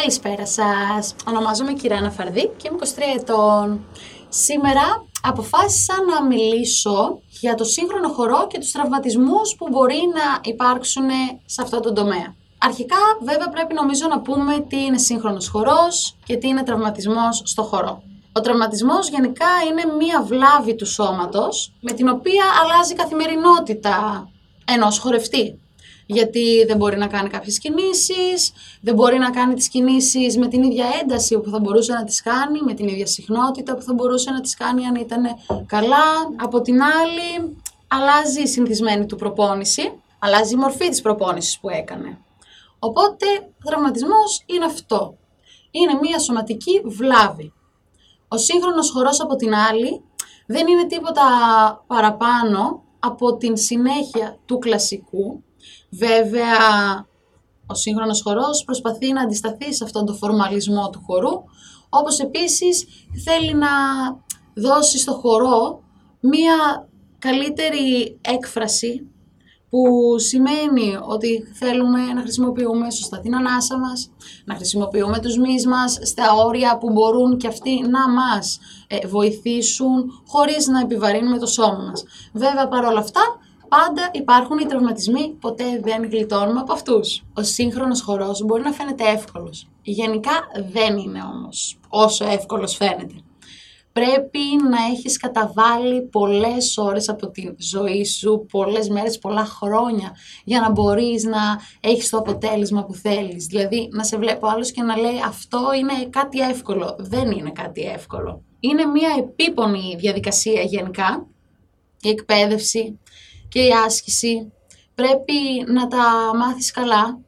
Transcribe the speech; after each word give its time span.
Καλησπέρα 0.00 0.46
σας. 0.46 1.14
Ονομάζομαι 1.28 1.72
Κυράνα 1.72 2.10
Φαρδί 2.10 2.50
και 2.56 2.68
είμαι 2.68 2.78
23 2.80 3.20
ετών. 3.20 3.84
Σήμερα 4.28 5.04
αποφάσισα 5.22 5.94
να 6.10 6.26
μιλήσω 6.26 7.18
για 7.40 7.54
το 7.54 7.64
σύγχρονο 7.64 8.08
χορό 8.08 8.46
και 8.46 8.58
τους 8.58 8.70
τραυματισμούς 8.70 9.54
που 9.58 9.68
μπορεί 9.70 10.00
να 10.14 10.40
υπάρξουν 10.52 11.08
σε 11.44 11.62
αυτό 11.62 11.80
το 11.80 11.92
τομέα. 11.92 12.34
Αρχικά, 12.58 12.96
βέβαια, 13.22 13.48
πρέπει 13.48 13.74
νομίζω 13.74 14.06
να 14.08 14.20
πούμε 14.20 14.60
τι 14.68 14.84
είναι 14.84 14.98
σύγχρονος 14.98 15.48
χορός 15.48 16.16
και 16.24 16.36
τι 16.36 16.48
είναι 16.48 16.62
τραυματισμός 16.62 17.42
στο 17.44 17.62
χορό. 17.62 18.02
Ο 18.32 18.40
τραυματισμός 18.40 19.08
γενικά 19.08 19.50
είναι 19.70 19.94
μία 19.94 20.22
βλάβη 20.22 20.74
του 20.74 20.86
σώματος 20.86 21.72
με 21.80 21.92
την 21.92 22.08
οποία 22.08 22.44
αλλάζει 22.62 22.92
η 22.92 22.96
καθημερινότητα 22.96 24.28
ενός 24.64 24.98
χορευτή 24.98 25.58
γιατί 26.06 26.64
δεν 26.66 26.76
μπορεί 26.76 26.96
να 26.96 27.06
κάνει 27.06 27.28
κάποιες 27.28 27.58
κινήσεις, 27.58 28.52
δεν 28.80 28.94
μπορεί 28.94 29.18
να 29.18 29.30
κάνει 29.30 29.54
τις 29.54 29.68
κινήσεις 29.68 30.36
με 30.36 30.48
την 30.48 30.62
ίδια 30.62 30.86
ένταση 31.02 31.38
που 31.38 31.50
θα 31.50 31.58
μπορούσε 31.58 31.92
να 31.92 32.04
τις 32.04 32.22
κάνει, 32.22 32.60
με 32.62 32.74
την 32.74 32.88
ίδια 32.88 33.06
συχνότητα 33.06 33.74
που 33.74 33.82
θα 33.82 33.92
μπορούσε 33.92 34.30
να 34.30 34.40
τις 34.40 34.56
κάνει 34.56 34.86
αν 34.86 34.94
ήταν 34.94 35.22
καλά. 35.66 36.04
Από 36.36 36.60
την 36.60 36.82
άλλη, 36.82 37.56
αλλάζει 37.88 38.42
η 38.42 38.46
συνηθισμένη 38.46 39.06
του 39.06 39.16
προπόνηση, 39.16 39.92
αλλάζει 40.18 40.54
η 40.54 40.56
μορφή 40.56 40.88
της 40.88 41.00
προπόνησης 41.00 41.58
που 41.58 41.68
έκανε. 41.68 42.18
Οπότε, 42.78 43.26
ο 43.38 43.64
τραυματισμός 43.64 44.42
είναι 44.46 44.64
αυτό. 44.64 45.16
Είναι 45.70 45.98
μια 46.02 46.18
σωματική 46.18 46.82
βλάβη. 46.84 47.52
Ο 48.28 48.36
σύγχρονος 48.36 48.90
χορός 48.90 49.20
από 49.20 49.36
την 49.36 49.54
άλλη 49.54 50.02
δεν 50.46 50.66
είναι 50.66 50.86
τίποτα 50.86 51.22
παραπάνω 51.86 52.82
από 52.98 53.36
την 53.36 53.56
συνέχεια 53.56 54.38
του 54.46 54.58
κλασικού, 54.58 55.42
Βέβαια, 55.90 56.56
ο 57.66 57.74
σύγχρονος 57.74 58.22
χορός 58.22 58.64
προσπαθεί 58.64 59.12
να 59.12 59.22
αντισταθεί 59.22 59.74
σε 59.74 59.84
αυτόν 59.84 60.06
τον 60.06 60.16
φορμαλισμό 60.16 60.90
του 60.90 61.02
χορού, 61.06 61.42
όπως 61.88 62.18
επίσης 62.18 62.86
θέλει 63.24 63.54
να 63.54 63.68
δώσει 64.54 64.98
στο 64.98 65.12
χορό 65.12 65.82
μία 66.20 66.88
καλύτερη 67.18 68.18
έκφραση 68.20 69.08
που 69.74 70.18
σημαίνει 70.18 70.98
ότι 71.08 71.52
θέλουμε 71.54 72.00
να 72.12 72.20
χρησιμοποιούμε 72.20 72.90
σωστά 72.90 73.20
την 73.20 73.36
ανάσα 73.36 73.78
μας, 73.78 74.10
να 74.44 74.54
χρησιμοποιούμε 74.54 75.18
τους 75.18 75.38
μυς 75.38 75.66
μας 75.66 75.98
στα 76.02 76.32
όρια 76.32 76.78
που 76.78 76.90
μπορούν 76.90 77.36
και 77.36 77.46
αυτοί 77.46 77.80
να 77.80 78.10
μας 78.10 78.58
ε, 78.86 79.06
βοηθήσουν 79.06 80.22
χωρίς 80.26 80.66
να 80.66 80.80
επιβαρύνουμε 80.80 81.38
το 81.38 81.46
σώμα 81.46 81.84
μας. 81.88 82.04
Βέβαια 82.32 82.68
παρόλα 82.68 82.98
αυτά 82.98 83.20
Πάντα 83.68 84.10
υπάρχουν 84.12 84.58
οι 84.58 84.66
τραυματισμοί, 84.66 85.36
ποτέ 85.40 85.80
δεν 85.82 86.08
γλιτώνουμε 86.10 86.60
από 86.60 86.72
αυτούς. 86.72 87.22
Ο 87.34 87.42
σύγχρονος 87.42 88.02
χορός 88.02 88.42
μπορεί 88.44 88.62
να 88.62 88.72
φαίνεται 88.72 89.04
εύκολος. 89.04 89.68
Γενικά 89.82 90.32
δεν 90.72 90.96
είναι 90.96 91.20
όμως 91.34 91.78
όσο 91.88 92.24
εύκολος 92.24 92.76
φαίνεται. 92.76 93.14
Πρέπει 93.92 94.38
να 94.70 94.76
έχεις 94.92 95.16
καταβάλει 95.16 96.02
πολλές 96.02 96.78
ώρες 96.78 97.08
από 97.08 97.30
τη 97.30 97.54
ζωή 97.58 98.04
σου, 98.04 98.46
πολλές 98.50 98.88
μέρες, 98.88 99.18
πολλά 99.18 99.44
χρόνια 99.44 100.16
για 100.44 100.60
να 100.60 100.70
μπορείς 100.70 101.24
να 101.24 101.38
έχεις 101.80 102.10
το 102.10 102.18
αποτέλεσμα 102.18 102.84
που 102.84 102.94
θέλεις. 102.94 103.46
Δηλαδή 103.46 103.88
να 103.92 104.04
σε 104.04 104.16
βλέπω 104.16 104.46
άλλος 104.46 104.70
και 104.70 104.82
να 104.82 104.96
λέει 104.96 105.20
αυτό 105.26 105.60
είναι 105.78 106.08
κάτι 106.10 106.40
εύκολο. 106.40 106.96
Δεν 106.98 107.30
είναι 107.30 107.50
κάτι 107.50 107.82
εύκολο. 107.82 108.42
Είναι 108.60 108.84
μια 108.84 109.08
επίπονη 109.18 109.96
διαδικασία 109.98 110.62
γενικά, 110.62 111.26
η 112.00 112.08
εκπαίδευση, 112.08 112.98
και 113.54 113.60
η 113.60 113.70
άσκηση. 113.86 114.52
Πρέπει 114.94 115.32
να 115.66 115.86
τα 115.86 116.30
μάθεις 116.36 116.70
καλά, 116.70 117.20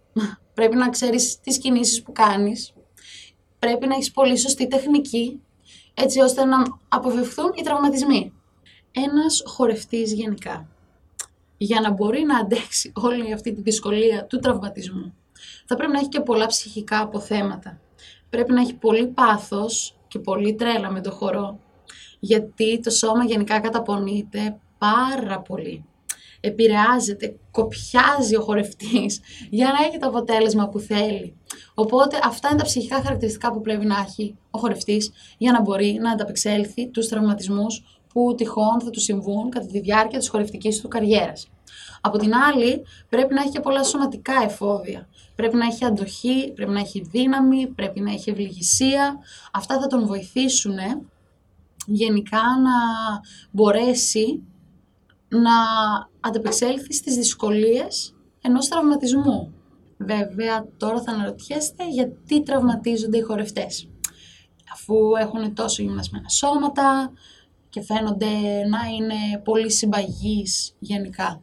πρέπει 0.55 0.77
να 0.77 0.89
ξέρεις 0.89 1.41
τις 1.41 1.59
κινήσεις 1.59 2.03
που 2.03 2.13
κάνεις, 2.13 2.73
πρέπει 3.59 3.87
να 3.87 3.95
έχεις 3.95 4.11
πολύ 4.11 4.39
σωστή 4.39 4.67
τεχνική, 4.67 5.41
έτσι 5.95 6.21
ώστε 6.21 6.45
να 6.45 6.63
αποφευχθούν 6.89 7.53
οι 7.55 7.63
τραυματισμοί. 7.63 8.33
Ένας 8.93 9.43
χορευτής 9.47 10.13
γενικά, 10.13 10.69
για 11.57 11.81
να 11.81 11.91
μπορεί 11.91 12.23
να 12.23 12.39
αντέξει 12.39 12.93
όλη 12.95 13.33
αυτή 13.33 13.53
τη 13.53 13.61
δυσκολία 13.61 14.25
του 14.25 14.39
τραυματισμού, 14.39 15.15
θα 15.67 15.77
πρέπει 15.77 15.93
να 15.93 15.99
έχει 15.99 16.09
και 16.09 16.21
πολλά 16.21 16.47
ψυχικά 16.47 17.01
αποθέματα. 17.01 17.81
Πρέπει 18.31 18.53
να 18.53 18.61
έχει 18.61 18.75
πολύ 18.75 19.07
πάθος 19.07 19.97
και 20.09 20.19
πολύ 20.19 20.55
τρέλα 20.55 20.91
με 20.91 21.01
το 21.01 21.11
χορό, 21.11 21.59
γιατί 22.19 22.81
το 22.81 22.91
σώμα 22.91 23.25
γενικά 23.25 23.61
καταπονείται 23.61 24.59
πάρα 24.79 25.41
πολύ 25.41 25.85
επηρεάζεται, 26.41 27.37
κοπιάζει 27.51 28.37
ο 28.37 28.41
χορευτής 28.41 29.21
για 29.51 29.67
να 29.67 29.87
έχει 29.87 29.99
το 29.99 30.07
αποτέλεσμα 30.07 30.69
που 30.69 30.79
θέλει. 30.79 31.37
Οπότε 31.75 32.19
αυτά 32.25 32.49
είναι 32.49 32.59
τα 32.59 32.65
ψυχικά 32.65 33.03
χαρακτηριστικά 33.03 33.53
που 33.53 33.61
πρέπει 33.61 33.87
να 33.87 34.05
έχει 34.09 34.37
ο 34.51 34.59
χορευτής 34.59 35.13
για 35.39 35.53
να 35.53 35.61
μπορεί 35.61 35.99
να 36.01 36.11
ανταπεξέλθει 36.11 36.89
τους 36.89 37.09
τραυματισμούς 37.09 38.01
που 38.13 38.35
τυχόν 38.37 38.81
θα 38.85 38.91
του 38.91 39.01
συμβούν 39.01 39.51
κατά 39.51 39.67
τη 39.67 39.81
διάρκεια 39.81 40.19
της 40.19 40.29
χορευτικής 40.29 40.81
του 40.81 40.89
καριέρας. 40.89 41.49
Από 42.01 42.19
την 42.19 42.35
άλλη, 42.35 42.83
πρέπει 43.09 43.35
να 43.35 43.41
έχει 43.41 43.51
και 43.51 43.61
πολλά 43.61 43.83
σωματικά 43.85 44.35
εφόδια. 44.45 45.09
Πρέπει 45.35 45.57
να 45.57 45.67
έχει 45.67 45.85
αντοχή, 45.85 46.53
πρέπει 46.55 46.71
να 46.71 46.81
έχει 46.81 47.01
δύναμη, 47.11 47.67
πρέπει 47.67 48.01
να 48.01 48.13
έχει 48.13 48.31
ευληγησία. 48.31 49.19
Αυτά 49.53 49.81
θα 49.81 49.87
τον 49.87 50.07
βοηθήσουν 50.07 50.77
γενικά 51.87 52.43
να 52.63 52.73
μπορέσει 53.51 54.43
να 55.29 55.53
ανταπεξέλθει 56.21 56.93
στις 56.93 57.15
δυσκολίες 57.15 58.15
ενός 58.41 58.69
τραυματισμού. 58.69 59.55
Βέβαια, 59.99 60.67
τώρα 60.77 61.03
θα 61.03 61.13
αναρωτιέστε 61.13 61.89
γιατί 61.89 62.43
τραυματίζονται 62.43 63.19
οι 63.19 63.21
χορευτές. 63.21 63.89
Αφού 64.73 64.95
έχουν 65.21 65.55
τόσο 65.55 65.83
γυμνασμένα 65.83 66.29
σώματα 66.29 67.13
και 67.69 67.81
φαίνονται 67.83 68.27
να 68.69 68.79
είναι 68.97 69.41
πολύ 69.45 69.71
συμπαγείς 69.71 70.75
γενικά. 70.79 71.41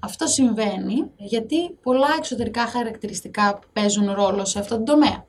Αυτό 0.00 0.26
συμβαίνει 0.26 1.10
γιατί 1.16 1.70
πολλά 1.82 2.08
εξωτερικά 2.18 2.66
χαρακτηριστικά 2.66 3.58
παίζουν 3.72 4.12
ρόλο 4.12 4.44
σε 4.44 4.58
αυτό 4.58 4.76
το 4.76 4.82
τομέα. 4.82 5.26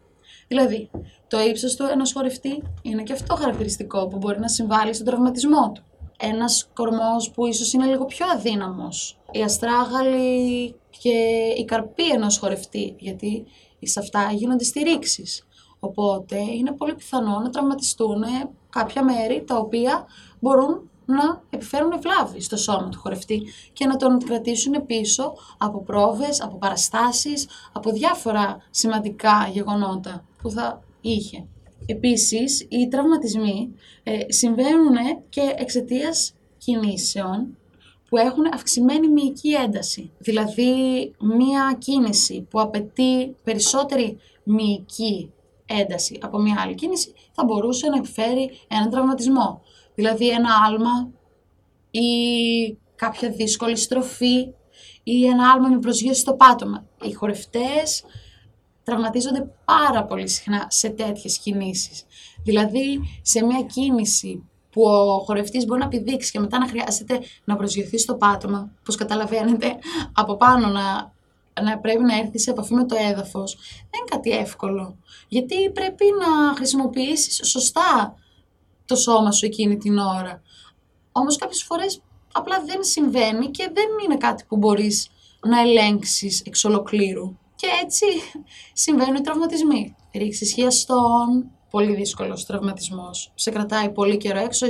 Δηλαδή, 0.48 0.90
το 1.28 1.40
ύψος 1.40 1.76
του 1.76 1.88
ενός 1.92 2.14
χορευτή 2.14 2.64
είναι 2.82 3.04
και 3.04 3.14
αυτό 3.14 3.36
χαρακτηριστικό 3.36 4.08
που 4.08 4.18
μπορεί 4.18 4.40
να 4.40 4.48
συμβάλλει 4.48 4.94
στον 4.94 5.06
τραυματισμό 5.06 5.72
του 5.72 5.84
ένας 6.18 6.70
κορμός 6.74 7.32
που 7.32 7.46
ίσως 7.46 7.74
είναι 7.74 7.86
λίγο 7.86 8.06
πιο 8.06 8.26
αδύναμος. 8.26 9.18
Η 9.32 9.42
αστράγαλη 9.42 10.76
και 11.00 11.10
η 11.58 11.66
καρπή 11.66 12.10
ενός 12.10 12.38
χορευτή, 12.38 12.96
γιατί 13.00 13.46
σε 13.82 14.00
αυτά 14.00 14.32
γίνονται 14.32 14.64
στηρίξεις. 14.64 15.48
Οπότε 15.80 16.38
είναι 16.38 16.72
πολύ 16.72 16.96
πιθανό 16.96 17.40
να 17.40 17.50
τραυματιστούν 17.50 18.24
κάποια 18.70 19.04
μέρη 19.04 19.44
τα 19.44 19.58
οποία 19.58 20.06
μπορούν 20.40 20.90
να 21.06 21.42
επιφέρουν 21.50 22.02
βλάβη 22.02 22.42
στο 22.42 22.58
σώμα 22.58 22.90
του 22.90 23.00
χορευτή 23.00 23.44
και 23.74 23.86
να 23.86 23.96
τον 23.96 24.20
κρατήσουν 24.20 24.86
πίσω 24.86 25.34
από 25.58 25.84
πρόβες, 25.84 26.42
από 26.42 26.58
παραστάσεις, 26.58 27.48
από 27.74 27.92
διάφορα 27.92 28.58
σημαντικά 28.70 29.50
γεγονότα 29.52 30.26
που 30.42 30.50
θα 30.50 30.84
είχε. 31.02 31.46
Επίσης, 31.86 32.68
οι 32.70 32.88
τραυματισμοί 32.88 33.74
ε, 34.04 34.20
συμβαίνουν 34.28 34.96
και 35.30 35.54
εξαιτίας 35.56 36.34
κινήσεων 36.58 37.58
που 38.10 38.18
έχουν 38.18 38.46
αυξημένη 38.54 39.08
μυϊκή 39.08 39.54
ένταση. 39.54 40.12
Δηλαδή, 40.18 40.74
μία 41.20 41.76
κίνηση 41.80 42.48
που 42.50 42.62
απαιτεί 42.62 43.36
περισσότερη 43.44 44.18
μυϊκή 44.44 45.32
ένταση 45.66 46.18
από 46.22 46.38
μία 46.38 46.56
άλλη 46.60 46.76
κίνηση 46.76 47.14
θα 47.32 47.44
μπορούσε 47.44 47.88
να 47.88 47.98
επιφέρει 47.98 48.52
έναν 48.68 48.90
τραυματισμό. 48.90 49.62
Δηλαδή, 49.96 50.30
ένα 50.30 50.50
άλμα 50.68 51.10
ή 51.92 52.10
κάποια 52.96 53.30
δύσκολη 53.30 53.76
στροφή 53.76 54.54
ή 55.04 55.26
ένα 55.26 55.52
άλμα 55.52 55.68
με 55.68 55.80
προσγείωση 55.80 56.20
στο 56.20 56.34
πάτωμα. 56.34 56.86
Οι 57.04 57.12
χορευτές 57.12 58.04
τραυματίζονται 58.86 59.48
πάρα 59.66 60.04
πολύ 60.04 60.28
συχνά 60.30 60.66
σε 60.70 60.90
τέτοιες 60.90 61.38
κινήσεις. 61.38 62.04
Δηλαδή, 62.44 63.00
σε 63.22 63.46
μια 63.46 63.62
κίνηση 63.62 64.44
που 64.72 64.82
ο 64.82 65.20
χορευτής 65.20 65.66
μπορεί 65.66 65.80
να 65.82 65.88
πηδήξει 65.88 66.32
και 66.32 66.40
μετά 66.40 66.58
να 66.60 66.68
χρειάζεται 66.68 67.20
να 67.44 67.56
προσγειωθεί 67.56 67.98
στο 67.98 68.16
πάτωμα, 68.16 68.72
πως 68.84 68.96
καταλαβαίνετε, 68.96 69.76
από 70.14 70.36
πάνω 70.36 70.68
να, 70.68 71.14
να 71.62 71.80
πρέπει 71.80 72.04
να 72.04 72.18
έρθει 72.18 72.40
σε 72.40 72.52
επαφή 72.52 72.74
με 72.74 72.86
το 72.86 72.96
έδαφος, 73.00 73.56
δεν 73.56 74.00
είναι 74.00 74.10
κάτι 74.10 74.30
εύκολο. 74.30 74.98
Γιατί 75.28 75.70
πρέπει 75.70 76.06
να 76.20 76.56
χρησιμοποιήσεις 76.56 77.50
σωστά 77.50 78.16
το 78.86 78.96
σώμα 78.96 79.32
σου 79.32 79.46
εκείνη 79.46 79.78
την 79.78 79.98
ώρα. 79.98 80.42
Όμως 81.12 81.38
κάποιες 81.38 81.64
φορές 81.64 82.02
απλά 82.32 82.64
δεν 82.66 82.84
συμβαίνει 82.84 83.52
και 83.52 83.70
δεν 83.74 83.86
είναι 84.04 84.18
κάτι 84.18 84.44
που 84.48 84.58
μπορείς 84.58 85.10
να 85.48 85.60
ελέγξεις 85.60 86.42
εξ 86.42 86.64
ολοκλήρου. 86.64 87.38
Και 87.56 87.68
έτσι 87.84 88.06
συμβαίνουν 88.74 89.16
οι 89.16 89.22
τραυματισμοί. 89.22 89.96
Ρίξεις 90.14 90.54
χιαστών, 90.54 91.52
πολύ 91.70 91.96
δύσκολος 91.96 92.46
τραυματισμός. 92.46 93.32
Σε 93.36 93.52
κρατάει 93.52 93.90
πολύ 93.90 94.18
καιρό 94.18 94.40
έξω, 94.40 94.66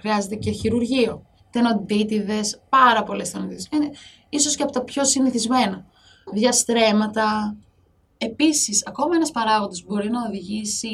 χρειάζεται 0.00 0.34
και 0.34 0.50
χειρουργείο. 0.50 1.22
Τενοντίτιδες, 1.50 2.60
πάρα 2.68 3.02
πολλές 3.02 3.30
τενοντίτιδες. 3.30 3.68
Είναι 3.72 3.90
ίσως 4.28 4.56
και 4.56 4.62
από 4.62 4.72
τα 4.72 4.84
πιο 4.84 5.04
συνηθισμένα. 5.04 5.86
Διαστρέματα, 6.32 7.56
Επίσης, 8.20 8.86
ακόμα 8.86 9.14
ένας 9.14 9.30
παράγοντας 9.30 9.82
που 9.82 9.94
μπορεί 9.94 10.10
να 10.10 10.22
οδηγήσει 10.22 10.88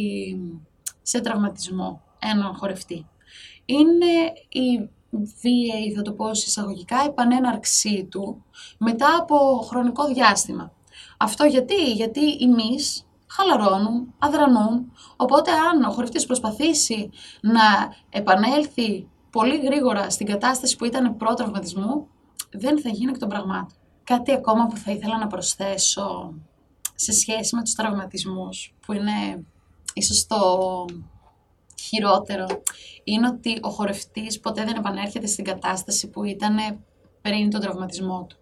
σε 1.02 1.20
τραυματισμό 1.20 2.02
έναν 2.18 2.54
χορευτή 2.54 3.06
είναι 3.64 4.32
η 4.48 4.88
βίαιη, 5.40 5.92
θα 5.96 6.02
το 6.02 6.12
πω 6.12 6.30
εισαγωγικά, 6.30 7.04
επανέναρξή 7.06 8.08
του 8.10 8.44
μετά 8.78 9.16
από 9.20 9.36
χρονικό 9.68 10.06
διάστημα. 10.06 10.72
Αυτό 11.24 11.44
γιατί, 11.44 11.92
γιατί 11.92 12.20
οι 12.20 12.46
μυς 12.46 13.06
χαλαρώνουν, 13.26 14.14
αδρανούν, 14.18 14.92
οπότε 15.16 15.50
αν 15.50 15.84
ο 15.84 15.90
χορευτής 15.90 16.26
προσπαθήσει 16.26 17.10
να 17.40 17.62
επανέλθει 18.10 19.08
πολύ 19.30 19.56
γρήγορα 19.56 20.10
στην 20.10 20.26
κατάσταση 20.26 20.76
που 20.76 20.84
ήταν 20.84 21.16
προ-τραυματισμού, 21.16 22.08
δεν 22.50 22.80
θα 22.80 22.88
γίνει 22.88 23.10
εκ 23.10 23.18
των 23.18 23.28
πραγμάτων. 23.28 23.76
Κάτι 24.04 24.32
ακόμα 24.32 24.66
που 24.66 24.76
θα 24.76 24.92
ήθελα 24.92 25.18
να 25.18 25.26
προσθέσω 25.26 26.34
σε 26.94 27.12
σχέση 27.12 27.56
με 27.56 27.62
τους 27.62 27.74
τραυματισμούς, 27.74 28.74
που 28.86 28.92
είναι 28.92 29.46
ίσως 29.94 30.26
το 30.26 30.36
χειρότερο, 31.80 32.46
είναι 33.04 33.26
ότι 33.26 33.58
ο 33.62 33.68
χορευτής 33.68 34.40
ποτέ 34.40 34.64
δεν 34.64 34.76
επανέρχεται 34.76 35.26
στην 35.26 35.44
κατάσταση 35.44 36.08
που 36.08 36.24
ήταν 36.24 36.56
πριν 37.22 37.50
τον 37.50 37.60
τραυματισμό 37.60 38.26
του. 38.28 38.36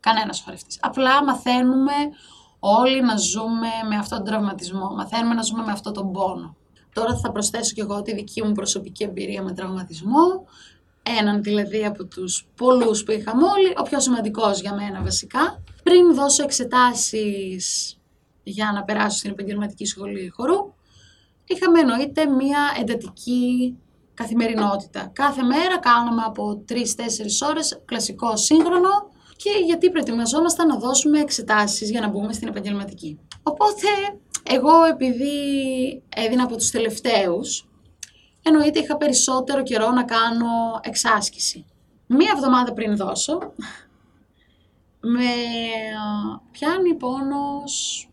Κανένας 0.00 0.42
χορευτής. 0.44 0.78
Απλά 0.80 1.24
μαθαίνουμε 1.24 1.92
όλοι 2.58 3.02
να 3.02 3.16
ζούμε 3.16 3.68
με 3.88 3.96
αυτόν 3.96 4.18
τον 4.18 4.26
τραυματισμό, 4.26 4.94
μαθαίνουμε 4.94 5.34
να 5.34 5.42
ζούμε 5.42 5.62
με 5.62 5.72
αυτόν 5.72 5.92
τον 5.92 6.12
πόνο. 6.12 6.56
Τώρα 6.92 7.16
θα 7.16 7.32
προσθέσω 7.32 7.74
και 7.74 7.80
εγώ 7.80 8.02
τη 8.02 8.14
δική 8.14 8.42
μου 8.42 8.52
προσωπική 8.52 9.04
εμπειρία 9.04 9.42
με 9.42 9.52
τραυματισμό, 9.52 10.46
έναν 11.02 11.42
δηλαδή 11.42 11.84
από 11.84 12.04
τους 12.04 12.46
πολλούς 12.56 13.02
που 13.02 13.10
είχαμε 13.10 13.42
όλοι, 13.44 13.74
ο 13.76 13.82
πιο 13.82 14.00
σημαντικός 14.00 14.60
για 14.60 14.74
μένα 14.74 15.02
βασικά. 15.02 15.62
Πριν 15.82 16.14
δώσω 16.14 16.42
εξετάσεις 16.42 17.96
για 18.42 18.72
να 18.74 18.84
περάσω 18.84 19.18
στην 19.18 19.30
επαγγελματική 19.30 19.84
σχολή 19.84 20.32
χορού, 20.34 20.72
είχαμε 21.44 21.80
εννοείται 21.80 22.26
μία 22.26 22.58
εντατική 22.80 23.76
καθημερινότητα. 24.14 25.10
Κάθε 25.12 25.42
μέρα 25.42 25.78
κάναμε 25.78 26.22
από 26.26 26.64
3-4 26.68 26.74
ώρες 27.48 27.82
κλασικό 27.84 28.36
σύγχρονο 28.36 28.88
και 29.38 29.50
γιατί 29.64 29.90
προετοιμαζόμασταν 29.90 30.66
να 30.66 30.78
δώσουμε 30.78 31.20
εξετάσεις 31.20 31.90
για 31.90 32.00
να 32.00 32.08
μπούμε 32.08 32.32
στην 32.32 32.48
επαγγελματική. 32.48 33.18
Οπότε, 33.42 33.86
εγώ 34.42 34.84
επειδή 34.84 35.32
έδινα 36.16 36.42
από 36.42 36.56
τους 36.56 36.70
τελευταίους, 36.70 37.68
εννοείται 38.42 38.78
είχα 38.78 38.96
περισσότερο 38.96 39.62
καιρό 39.62 39.90
να 39.90 40.04
κάνω 40.04 40.80
εξάσκηση. 40.82 41.64
Μία 42.06 42.32
εβδομάδα 42.36 42.72
πριν 42.72 42.96
δώσω, 42.96 43.38
με 45.00 45.30
πιάνει 46.50 46.94
πόνος 46.94 48.08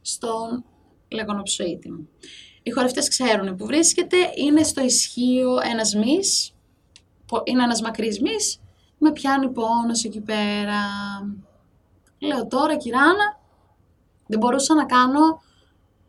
στον 0.00 0.64
λεγονοψοίτη 1.08 1.90
μου. 1.90 2.08
Οι 2.62 2.70
χορευτές 2.70 3.08
ξέρουν 3.08 3.56
που 3.56 3.66
βρίσκεται, 3.66 4.16
είναι 4.34 4.62
στο 4.62 4.84
ισχύο 4.84 5.58
ένας 5.70 5.94
μυς, 5.94 6.54
είναι 7.44 7.62
ένας 7.62 7.80
μακρύς 7.80 8.20
μυς, 8.20 8.60
με 8.98 9.12
πιάνει 9.12 9.48
πόνος 9.48 10.04
εκεί 10.04 10.20
πέρα. 10.20 10.80
Λέω 12.18 12.46
τώρα 12.46 12.76
κυράνα, 12.76 13.40
δεν 14.26 14.38
μπορούσα 14.38 14.74
να 14.74 14.84
κάνω 14.84 15.42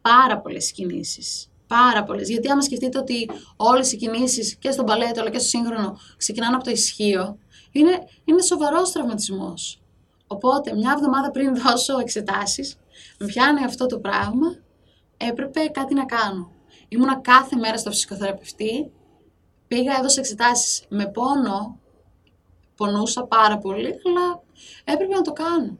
πάρα 0.01 0.39
πολλές 0.39 0.71
κινήσεις. 0.71 1.49
Πάρα 1.67 2.03
πολλές. 2.03 2.29
Γιατί 2.29 2.49
άμα 2.49 2.61
σκεφτείτε 2.61 2.97
ότι 2.97 3.29
όλες 3.55 3.91
οι 3.91 3.97
κινήσεις 3.97 4.55
και 4.55 4.71
στον 4.71 4.85
παλέτο 4.85 5.21
αλλά 5.21 5.29
και 5.29 5.39
στο 5.39 5.47
σύγχρονο 5.47 5.99
ξεκινάνε 6.17 6.55
από 6.55 6.63
το 6.63 6.71
ισχύο, 6.71 7.37
είναι, 7.71 8.07
είναι 8.23 8.41
σοβαρός 8.41 8.91
τραυματισμός. 8.91 9.81
Οπότε, 10.27 10.73
μια 10.75 10.93
εβδομάδα 10.95 11.31
πριν 11.31 11.55
δώσω 11.61 11.99
εξετάσεις, 11.99 12.77
με 13.19 13.25
πιάνει 13.25 13.63
αυτό 13.63 13.85
το 13.85 13.99
πράγμα, 13.99 14.55
έπρεπε 15.17 15.59
κάτι 15.59 15.93
να 15.93 16.05
κάνω. 16.05 16.51
Ήμουνα 16.87 17.19
κάθε 17.19 17.55
μέρα 17.55 17.77
στο 17.77 17.89
φυσικοθεραπευτή, 17.89 18.91
πήγα, 19.67 19.97
έδωσα 19.97 20.19
εξετάσεις 20.19 20.85
με 20.89 21.07
πόνο, 21.07 21.79
πονούσα 22.77 23.24
πάρα 23.24 23.57
πολύ, 23.57 23.88
αλλά 24.06 24.41
έπρεπε 24.83 25.13
να 25.13 25.21
το 25.21 25.33
κάνω. 25.33 25.77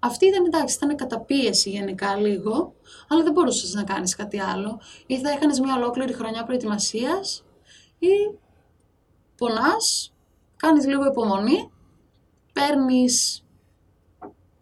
Αυτή 0.00 0.26
ήταν 0.26 0.44
εντάξει, 0.44 0.74
ήταν 0.74 0.96
καταπίεση 0.96 1.70
γενικά 1.70 2.16
λίγο, 2.16 2.74
αλλά 3.08 3.22
δεν 3.22 3.32
μπορούσες 3.32 3.72
να 3.74 3.84
κάνεις 3.84 4.16
κάτι 4.16 4.40
άλλο. 4.40 4.80
Ή 5.06 5.20
θα 5.20 5.30
έκανε 5.30 5.54
μια 5.62 5.76
ολόκληρη 5.76 6.12
χρονιά 6.12 6.44
προετοιμασίας, 6.44 7.44
ή 7.98 8.08
πονάς, 9.36 10.12
κάνεις 10.56 10.86
λίγο 10.86 11.04
υπομονή, 11.06 11.70
παίρνεις 12.52 13.44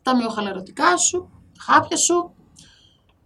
τα 0.03 0.17
μειοχαλαρωτικά 0.17 0.97
σου, 0.97 1.31
τα 1.59 1.73
χάπια 1.73 1.97
σου 1.97 2.35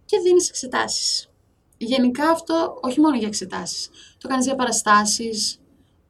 και 0.05 0.19
δίνεις 0.19 0.49
εξετάσεις. 0.49 1.29
Γενικά 1.77 2.29
αυτό 2.29 2.79
όχι 2.81 2.99
μόνο 2.99 3.17
για 3.17 3.27
εξετάσεις. 3.27 3.89
Το 4.17 4.27
κάνεις 4.27 4.45
για 4.45 4.55
παραστάσεις. 4.55 5.59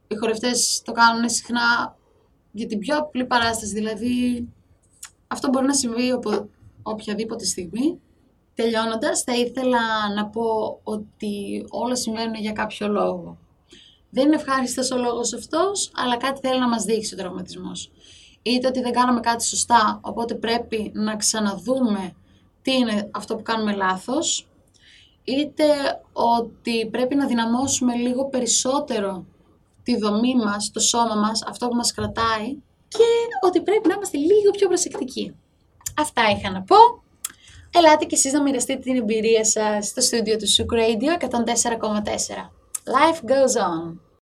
Οι 0.08 0.16
χορευτές 0.16 0.82
το 0.86 0.92
κάνουν 0.92 1.30
συχνά 1.30 1.97
για 2.52 2.68
την 2.68 2.80
πιο 2.80 2.98
απλή 2.98 3.26
παράσταση, 3.26 3.74
δηλαδή 3.74 4.48
αυτό 5.28 5.50
μπορεί 5.50 5.66
να 5.66 5.74
συμβεί 5.74 6.10
από 6.10 6.50
οποιαδήποτε 6.84 7.46
στιγμή. 7.46 8.00
Τελειώνοντας, 8.54 9.22
θα 9.22 9.36
ήθελα 9.36 9.80
να 10.16 10.26
πω 10.26 10.80
ότι 10.84 11.66
όλα 11.70 11.96
συμβαίνουν 11.96 12.36
για 12.36 12.52
κάποιο 12.52 12.88
λόγο. 12.88 13.38
Δεν 14.10 14.26
είναι 14.26 14.36
ευχάριστος 14.36 14.92
ο 14.92 14.98
λόγος 14.98 15.34
αυτός, 15.34 15.92
αλλά 15.96 16.18
κάτι 16.18 16.40
θέλει 16.48 16.60
να 16.60 16.68
μας 16.68 16.84
δείξει 16.84 17.14
ο 17.14 17.18
τραυματισμός. 17.18 17.92
Είτε 18.42 18.68
ότι 18.68 18.82
δεν 18.82 18.92
κάναμε 18.92 19.20
κάτι 19.20 19.46
σωστά, 19.46 20.00
οπότε 20.04 20.36
πρέπει 20.36 20.92
να 20.94 21.16
ξαναδούμε 21.16 22.14
τι 22.62 22.74
είναι 22.74 23.10
αυτό 23.14 23.36
που 23.36 23.42
κάνουμε 23.42 23.76
λάθος, 23.76 24.48
είτε 25.24 25.66
ότι 26.14 26.88
πρέπει 26.92 27.16
να 27.16 27.26
δυναμώσουμε 27.26 27.96
λίγο 27.96 28.26
περισσότερο 28.26 29.26
τη 29.88 29.98
δομή 29.98 30.36
μας, 30.36 30.72
το 30.74 30.80
σώμα 30.80 31.16
μας, 31.16 31.44
αυτό 31.48 31.68
που 31.68 31.76
μας 31.76 31.92
κρατάει 31.94 32.48
και 32.88 33.10
ότι 33.42 33.62
πρέπει 33.62 33.88
να 33.88 33.94
είμαστε 33.94 34.18
λίγο 34.18 34.52
πιο 34.52 34.68
προσεκτικοί. 34.68 35.36
Αυτά 35.98 36.22
είχα 36.30 36.52
να 36.52 36.62
πω. 36.62 36.76
Ελάτε 37.74 38.06
και 38.06 38.16
εσείς 38.16 38.34
να 38.34 38.42
μοιραστείτε 38.42 38.80
την 38.80 38.96
εμπειρία 38.96 39.46
σας 39.46 39.88
στο 39.88 40.02
στούντιο 40.02 40.38
του 40.38 40.48
Suk 40.56 40.74
Radio 40.78 41.12
104,4. 41.20 42.50
Life 42.96 43.20
goes 43.32 43.56
on. 43.70 44.07